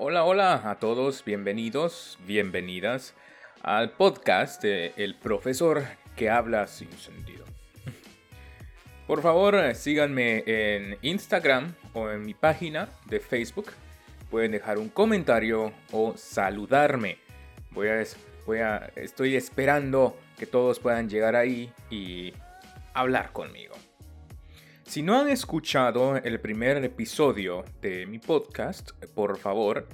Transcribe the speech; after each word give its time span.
Hola, 0.00 0.22
hola 0.22 0.70
a 0.70 0.76
todos, 0.76 1.24
bienvenidos, 1.24 2.20
bienvenidas 2.24 3.16
al 3.62 3.90
podcast 3.90 4.62
de 4.62 4.92
El 4.96 5.16
Profesor 5.16 5.82
que 6.14 6.30
habla 6.30 6.68
sin 6.68 6.92
sentido. 6.92 7.44
Por 9.08 9.22
favor, 9.22 9.74
síganme 9.74 10.44
en 10.46 10.98
Instagram 11.02 11.74
o 11.94 12.10
en 12.10 12.24
mi 12.24 12.34
página 12.34 12.88
de 13.06 13.18
Facebook. 13.18 13.72
Pueden 14.30 14.52
dejar 14.52 14.78
un 14.78 14.88
comentario 14.88 15.72
o 15.90 16.16
saludarme. 16.16 17.18
Voy 17.72 17.88
a, 17.88 18.04
voy 18.46 18.58
a, 18.60 18.92
estoy 18.94 19.34
esperando 19.34 20.16
que 20.38 20.46
todos 20.46 20.78
puedan 20.78 21.08
llegar 21.08 21.34
ahí 21.34 21.72
y 21.90 22.32
hablar 22.94 23.32
conmigo. 23.32 23.74
Si 24.88 25.02
no 25.02 25.20
han 25.20 25.28
escuchado 25.28 26.16
el 26.16 26.40
primer 26.40 26.82
episodio 26.82 27.62
de 27.82 28.06
mi 28.06 28.18
podcast, 28.18 28.92
por 29.14 29.36
favor, 29.36 29.86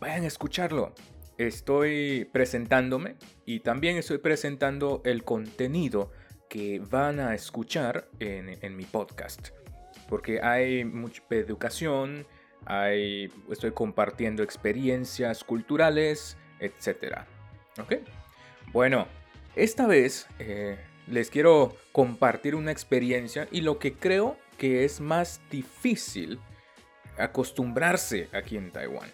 vayan 0.00 0.24
a 0.24 0.26
escucharlo. 0.26 0.92
Estoy 1.38 2.28
presentándome 2.32 3.14
y 3.44 3.60
también 3.60 3.96
estoy 3.98 4.18
presentando 4.18 5.00
el 5.04 5.22
contenido 5.22 6.10
que 6.50 6.80
van 6.80 7.20
a 7.20 7.36
escuchar 7.36 8.08
en, 8.18 8.76
mi 8.76 8.84
podcast. 8.84 9.50
Porque 10.08 10.40
hay 10.42 10.84
mucha 10.84 11.22
educación, 11.30 12.26
hay, 12.64 13.32
estoy 13.48 13.70
compartiendo 13.70 14.42
experiencias 14.42 15.44
culturales, 15.44 16.36
etc. 16.58 17.18
¿Ok? 17.80 17.94
Bueno, 18.72 19.06
esta 19.54 19.86
vez 19.86 20.26
eh, 20.40 20.78
les 21.06 21.30
quiero 21.30 21.76
compartir 21.92 22.54
una 22.54 22.72
experiencia 22.72 23.48
y 23.50 23.60
lo 23.60 23.78
que 23.78 23.94
creo 23.94 24.36
que 24.58 24.84
es 24.84 25.00
más 25.00 25.40
difícil 25.50 26.38
acostumbrarse 27.18 28.28
aquí 28.32 28.56
en 28.56 28.70
Taiwán. 28.70 29.10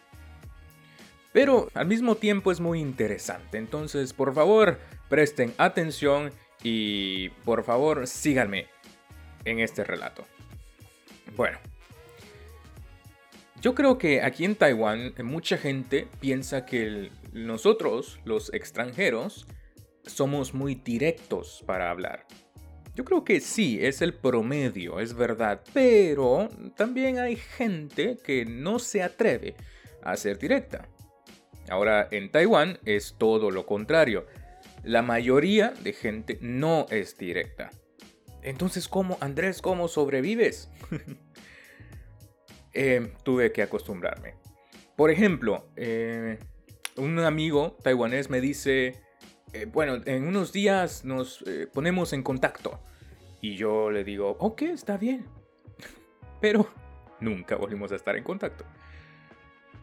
Pero 1.33 1.69
al 1.75 1.87
mismo 1.87 2.17
tiempo 2.17 2.53
es 2.53 2.61
muy 2.61 2.81
interesante, 2.81 3.59
entonces 3.59 4.13
por 4.13 4.35
favor 4.35 4.79
presten 5.09 5.55
atención 5.59 6.31
y 6.63 7.31
por 7.45 7.65
favor 7.65 8.07
síganme 8.07 8.67
en 9.45 9.61
este 9.61 9.85
relato. 9.85 10.27
Bueno, 11.37 11.59
yo 13.61 13.75
creo 13.75 13.97
que 13.97 14.23
aquí 14.23 14.45
en 14.45 14.57
Taiwán 14.57 15.15
mucha 15.23 15.57
gente 15.57 16.07
piensa 16.21 16.67
que 16.67 17.11
nosotros, 17.33 18.19
los 18.25 18.53
extranjeros, 18.53 19.47
somos 20.05 20.55
muy 20.55 20.75
directos 20.75 21.63
para 21.67 21.91
hablar. 21.91 22.27
Yo 22.95 23.05
creo 23.05 23.25
que 23.25 23.41
sí, 23.41 23.79
es 23.81 24.03
el 24.03 24.13
promedio, 24.13 25.01
es 25.01 25.15
verdad, 25.15 25.63
pero 25.73 26.49
también 26.77 27.19
hay 27.19 27.37
gente 27.37 28.19
que 28.23 28.45
no 28.45 28.79
se 28.79 29.03
atreve 29.03 29.55
a 30.03 30.17
ser 30.17 30.39
directa. 30.39 30.89
Ahora, 31.71 32.09
en 32.11 32.31
Taiwán 32.31 32.79
es 32.85 33.15
todo 33.19 33.51
lo 33.51 33.65
contrario. 33.65 34.27
La 34.83 35.01
mayoría 35.01 35.71
de 35.71 35.93
gente 35.93 36.39
no 36.43 36.87
es 36.91 37.17
directa. 37.17 37.71
Entonces, 38.43 38.89
¿cómo, 38.89 39.17
Andrés, 39.21 39.63
cómo 39.63 39.89
sobrevives? 39.89 40.71
Eh, 42.75 43.13
tuve 43.23 43.53
que 43.53 43.61
acostumbrarme. 43.61 44.35
Por 44.97 45.11
ejemplo, 45.11 45.69
eh, 45.77 46.39
un 46.97 47.19
amigo 47.19 47.77
taiwanés 47.83 48.31
me 48.31 48.41
dice, 48.41 49.03
eh, 49.53 49.67
bueno, 49.67 50.01
en 50.07 50.27
unos 50.27 50.53
días 50.53 51.05
nos 51.05 51.43
eh, 51.47 51.69
ponemos 51.73 52.13
en 52.13 52.23
contacto. 52.23 52.81
Y 53.41 53.57
yo 53.57 53.91
le 53.91 54.05
digo, 54.05 54.37
ok, 54.39 54.63
está 54.63 54.97
bien. 54.97 55.27
Pero 56.41 56.69
nunca 57.21 57.57
volvimos 57.57 57.93
a 57.93 57.97
estar 57.97 58.17
en 58.17 58.25
contacto. 58.25 58.65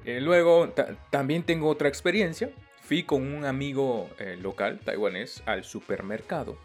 Eh, 0.05 0.21
luego, 0.21 0.73
también 1.09 1.43
tengo 1.43 1.67
otra 1.67 1.87
experiencia. 1.87 2.49
Fui 2.81 3.03
con 3.03 3.21
un 3.21 3.45
amigo 3.45 4.09
local 4.41 4.79
taiwanés 4.83 5.43
al 5.45 5.63
supermercado. 5.63 6.57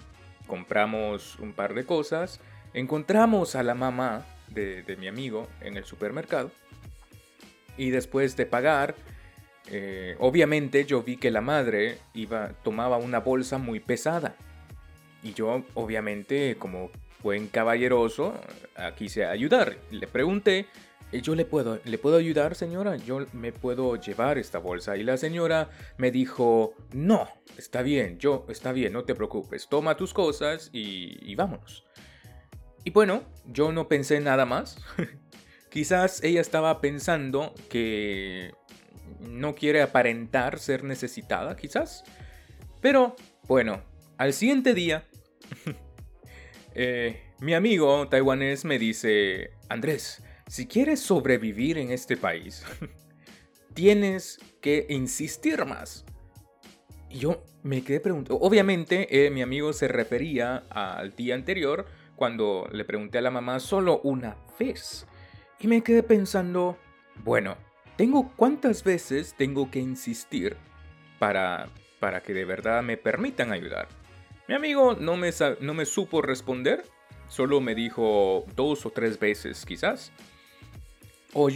Compramos 0.46 1.38
un 1.38 1.52
par 1.52 1.74
de 1.74 1.84
cosas. 1.84 2.40
Encontramos 2.72 3.56
a 3.56 3.62
la 3.62 3.74
mamá 3.74 4.24
de, 4.48 4.82
de 4.84 4.96
mi 4.96 5.06
amigo 5.06 5.48
en 5.60 5.76
el 5.76 5.84
supermercado. 5.84 6.50
Y 7.76 7.90
después 7.90 8.36
de 8.36 8.46
pagar, 8.46 8.94
eh, 9.70 10.16
obviamente 10.18 10.84
yo 10.84 11.02
vi 11.02 11.16
que 11.16 11.30
la 11.30 11.40
madre 11.40 11.98
iba, 12.14 12.50
tomaba 12.62 12.96
una 12.98 13.20
bolsa 13.20 13.58
muy 13.58 13.80
pesada. 13.80 14.36
Y 15.22 15.32
yo, 15.32 15.64
obviamente, 15.74 16.56
como 16.58 16.90
buen 17.22 17.48
caballeroso, 17.48 18.34
quise 18.96 19.24
ayudar. 19.24 19.78
Le 19.90 20.06
pregunté, 20.06 20.66
eh, 21.12 21.20
¿yo 21.22 21.34
le 21.34 21.44
puedo, 21.44 21.78
le 21.84 21.98
puedo 21.98 22.16
ayudar, 22.16 22.54
señora? 22.56 22.96
Yo 22.96 23.24
me 23.32 23.52
puedo 23.52 23.96
llevar 23.96 24.36
esta 24.36 24.58
bolsa. 24.58 24.96
Y 24.96 25.04
la 25.04 25.16
señora 25.16 25.70
me 25.96 26.10
dijo, 26.10 26.74
no, 26.92 27.28
está 27.56 27.82
bien, 27.82 28.18
yo, 28.18 28.46
está 28.48 28.72
bien, 28.72 28.92
no 28.92 29.04
te 29.04 29.14
preocupes. 29.14 29.68
Toma 29.68 29.96
tus 29.96 30.12
cosas 30.12 30.70
y, 30.72 31.18
y 31.22 31.34
vámonos. 31.36 31.84
Y 32.84 32.90
bueno, 32.90 33.22
yo 33.46 33.70
no 33.70 33.88
pensé 33.88 34.20
nada 34.20 34.44
más. 34.44 34.76
Quizás 35.70 36.22
ella 36.22 36.40
estaba 36.40 36.80
pensando 36.80 37.54
que 37.68 38.52
no 39.20 39.54
quiere 39.54 39.82
aparentar 39.82 40.58
ser 40.58 40.84
necesitada, 40.84 41.56
quizás. 41.56 42.04
Pero, 42.80 43.16
bueno, 43.46 43.82
al 44.18 44.32
siguiente 44.32 44.74
día, 44.74 45.04
eh, 46.74 47.32
mi 47.40 47.54
amigo 47.54 48.08
taiwanés 48.08 48.64
me 48.64 48.78
dice, 48.78 49.50
Andrés, 49.68 50.22
si 50.46 50.66
quieres 50.66 51.00
sobrevivir 51.00 51.78
en 51.78 51.90
este 51.90 52.16
país, 52.16 52.64
tienes 53.74 54.38
que 54.60 54.86
insistir 54.88 55.64
más. 55.64 56.04
Y 57.10 57.18
yo 57.18 57.44
me 57.62 57.82
quedé 57.82 58.00
preguntando, 58.00 58.40
obviamente 58.40 59.26
eh, 59.26 59.30
mi 59.30 59.42
amigo 59.42 59.72
se 59.72 59.88
refería 59.88 60.64
al 60.70 61.14
día 61.14 61.34
anterior, 61.34 61.86
cuando 62.16 62.68
le 62.72 62.84
pregunté 62.84 63.18
a 63.18 63.22
la 63.22 63.30
mamá 63.30 63.60
solo 63.60 64.00
una 64.02 64.36
vez. 64.58 65.06
Y 65.60 65.66
me 65.66 65.82
quedé 65.82 66.02
pensando, 66.02 66.78
bueno, 67.24 67.56
tengo 67.96 68.32
cuántas 68.36 68.84
veces 68.84 69.34
tengo 69.36 69.70
que 69.70 69.78
insistir 69.78 70.56
para, 71.18 71.68
para 72.00 72.22
que 72.22 72.34
de 72.34 72.44
verdad 72.44 72.82
me 72.82 72.96
permitan 72.96 73.52
ayudar. 73.52 73.88
Mi 74.48 74.54
amigo 74.54 74.94
no 74.94 75.16
me, 75.16 75.30
no 75.60 75.74
me 75.74 75.86
supo 75.86 76.20
responder, 76.20 76.84
solo 77.28 77.60
me 77.60 77.74
dijo 77.74 78.44
dos 78.54 78.84
o 78.84 78.90
tres 78.90 79.18
veces 79.18 79.64
quizás. 79.64 80.12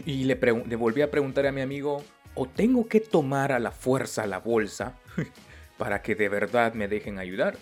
y 0.06 0.24
le, 0.24 0.38
le 0.66 0.76
volví 0.76 1.02
a 1.02 1.10
preguntar 1.10 1.46
a 1.46 1.52
mi 1.52 1.60
amigo, 1.60 2.02
¿o 2.34 2.46
tengo 2.46 2.88
que 2.88 3.00
tomar 3.00 3.52
a 3.52 3.58
la 3.58 3.72
fuerza 3.72 4.26
la 4.26 4.38
bolsa 4.38 4.98
para 5.78 6.02
que 6.02 6.14
de 6.14 6.28
verdad 6.28 6.72
me 6.74 6.88
dejen 6.88 7.18
ayudar? 7.18 7.56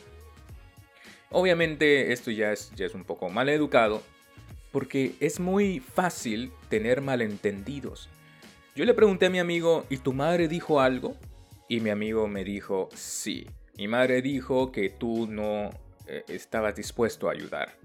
Obviamente 1.31 2.13
esto 2.13 2.31
ya 2.31 2.53
es, 2.53 2.71
ya 2.77 2.87
es 2.87 2.95
un 2.95 3.05
poco 3.05 3.29
mal 3.29 3.49
educado, 3.49 4.03
porque 4.71 5.15
es 5.21 5.41
muy 5.41 5.81
fácil 5.81 6.53
tener 6.69 7.01
malentendidos. 7.01 8.09
Yo 8.77 8.85
le 8.85 8.93
pregunté 8.93 9.25
a 9.25 9.31
mi 9.31 9.39
amigo, 9.39 9.87
¿y 9.89 9.97
tu 9.97 10.13
madre 10.13 10.49
dijo 10.49 10.83
algo? 10.83 11.17
Y 11.67 11.81
mi 11.81 11.89
amigo 11.89 12.29
me 12.29 12.45
dijo, 12.45 12.91
sí. 12.95 13.47
Mi 13.79 13.89
madre 13.89 14.21
dijo 14.21 14.71
que 14.71 14.91
tú 14.91 15.27
no 15.27 15.71
eh, 16.07 16.25
estabas 16.29 16.77
dispuesto 16.77 17.31
a 17.31 17.33
ayudar. 17.33 17.79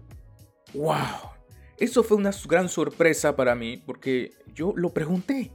¡Wow! 0.74 1.31
Eso 1.78 2.03
fue 2.03 2.18
una 2.18 2.31
gran 2.46 2.68
sorpresa 2.68 3.38
para 3.38 3.56
mí 3.56 3.78
porque 3.78 4.31
yo 4.53 4.74
lo 4.75 4.94
pregunté. 4.94 5.53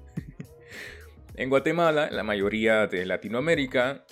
en 1.35 1.51
Guatemala, 1.51 2.09
la 2.11 2.23
mayoría 2.23 2.87
de 2.87 3.05
Latinoamérica, 3.05 4.07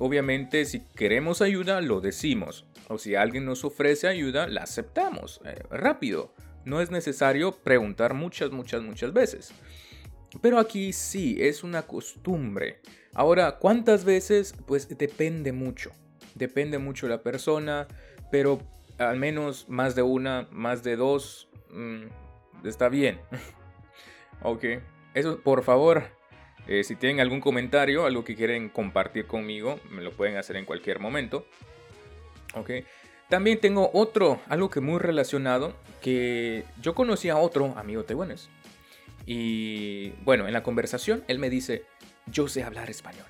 obviamente 0.00 0.64
si 0.64 0.80
queremos 0.96 1.42
ayuda, 1.42 1.80
lo 1.80 2.00
decimos. 2.00 2.66
O 2.88 2.98
si 2.98 3.14
alguien 3.14 3.44
nos 3.44 3.64
ofrece 3.64 4.08
ayuda, 4.08 4.48
la 4.48 4.64
aceptamos. 4.64 5.40
Eh, 5.44 5.62
rápido. 5.70 6.34
No 6.64 6.80
es 6.80 6.90
necesario 6.90 7.52
preguntar 7.52 8.14
muchas, 8.14 8.50
muchas, 8.50 8.82
muchas 8.82 9.12
veces. 9.12 9.54
Pero 10.40 10.58
aquí 10.58 10.92
sí, 10.92 11.36
es 11.40 11.64
una 11.64 11.82
costumbre. 11.82 12.80
Ahora, 13.14 13.58
¿cuántas 13.58 14.04
veces? 14.04 14.54
Pues 14.66 14.88
depende 14.96 15.52
mucho. 15.52 15.92
Depende 16.34 16.78
mucho 16.78 17.08
la 17.08 17.22
persona, 17.22 17.86
pero 18.30 18.60
al 18.98 19.16
menos 19.16 19.68
más 19.68 19.94
de 19.94 20.02
una, 20.02 20.48
más 20.50 20.82
de 20.82 20.96
dos, 20.96 21.48
mm, 21.70 22.66
está 22.66 22.88
bien. 22.88 23.18
ok, 24.42 24.64
eso 25.14 25.40
por 25.40 25.62
favor, 25.62 26.04
eh, 26.66 26.84
si 26.84 26.96
tienen 26.96 27.20
algún 27.20 27.40
comentario, 27.40 28.04
algo 28.04 28.24
que 28.24 28.34
quieren 28.34 28.68
compartir 28.68 29.26
conmigo, 29.26 29.80
me 29.90 30.02
lo 30.02 30.12
pueden 30.12 30.36
hacer 30.36 30.56
en 30.56 30.66
cualquier 30.66 30.98
momento. 30.98 31.46
Ok, 32.54 32.70
también 33.30 33.60
tengo 33.60 33.90
otro, 33.94 34.40
algo 34.48 34.68
que 34.68 34.80
muy 34.80 34.98
relacionado, 34.98 35.74
que 36.02 36.64
yo 36.82 36.94
conocí 36.94 37.30
a 37.30 37.38
otro 37.38 37.74
amigo 37.78 38.04
taiwanés 38.04 38.50
y 39.26 40.10
bueno, 40.24 40.46
en 40.46 40.52
la 40.52 40.62
conversación 40.62 41.24
él 41.26 41.38
me 41.38 41.50
dice, 41.50 41.84
yo 42.26 42.48
sé 42.48 42.62
hablar 42.62 42.88
español. 42.88 43.26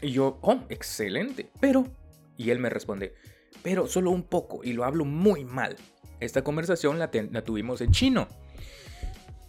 Y 0.00 0.12
yo, 0.12 0.38
oh, 0.40 0.60
excelente. 0.68 1.50
Pero, 1.60 1.86
y 2.36 2.50
él 2.50 2.58
me 2.58 2.70
responde, 2.70 3.14
pero 3.62 3.86
solo 3.86 4.10
un 4.10 4.22
poco 4.22 4.62
y 4.64 4.72
lo 4.72 4.84
hablo 4.84 5.04
muy 5.04 5.44
mal. 5.44 5.76
Esta 6.20 6.42
conversación 6.42 6.98
la, 6.98 7.10
tuvimos 7.10 7.80
en 7.80 7.90
chino. 7.90 8.28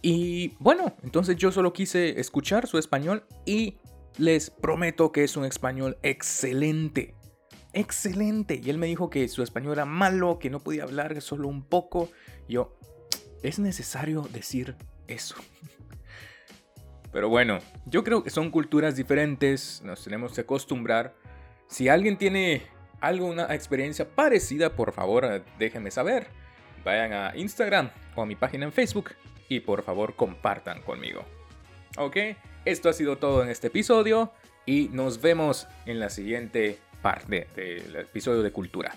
Y 0.02 0.48
bueno, 0.58 0.96
entonces 1.04 1.36
yo 1.36 1.52
solo 1.52 1.72
quise 1.72 2.18
escuchar 2.20 2.66
su 2.66 2.76
español 2.78 3.24
y 3.46 3.78
les 4.18 4.50
prometo 4.50 5.12
que 5.12 5.22
es 5.22 5.36
un 5.36 5.44
español 5.44 5.96
excelente. 6.02 7.14
Excelente. 7.72 8.60
Y 8.62 8.68
él 8.68 8.78
me 8.78 8.86
dijo 8.88 9.10
que 9.10 9.28
su 9.28 9.42
español 9.42 9.74
era 9.74 9.84
malo, 9.84 10.38
que 10.38 10.50
no 10.50 10.60
podía 10.60 10.82
hablar 10.82 11.20
solo 11.22 11.48
un 11.48 11.62
poco. 11.62 12.10
Yo, 12.48 12.76
es 13.42 13.58
necesario 13.58 14.22
decir 14.32 14.76
eso. 15.12 15.36
Pero 17.12 17.28
bueno, 17.28 17.58
yo 17.86 18.02
creo 18.04 18.22
que 18.24 18.30
son 18.30 18.50
culturas 18.50 18.96
diferentes, 18.96 19.82
nos 19.84 20.02
tenemos 20.02 20.32
que 20.32 20.40
acostumbrar. 20.40 21.14
Si 21.68 21.88
alguien 21.88 22.16
tiene 22.16 22.62
alguna 23.00 23.54
experiencia 23.54 24.08
parecida, 24.08 24.74
por 24.74 24.92
favor 24.92 25.44
déjenme 25.58 25.90
saber. 25.90 26.28
Vayan 26.84 27.12
a 27.12 27.36
Instagram 27.36 27.90
o 28.16 28.22
a 28.22 28.26
mi 28.26 28.34
página 28.34 28.64
en 28.64 28.72
Facebook 28.72 29.10
y 29.48 29.60
por 29.60 29.82
favor 29.82 30.16
compartan 30.16 30.80
conmigo. 30.82 31.24
Ok, 31.98 32.16
esto 32.64 32.88
ha 32.88 32.92
sido 32.94 33.18
todo 33.18 33.42
en 33.42 33.50
este 33.50 33.66
episodio 33.66 34.32
y 34.64 34.88
nos 34.92 35.20
vemos 35.20 35.68
en 35.84 36.00
la 36.00 36.08
siguiente 36.08 36.78
parte 37.02 37.48
del 37.54 37.96
episodio 37.96 38.42
de 38.42 38.52
cultura. 38.52 38.94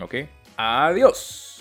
Ok, 0.00 0.14
adiós. 0.56 1.53